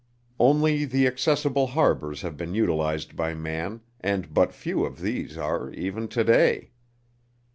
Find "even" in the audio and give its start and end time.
5.73-6.07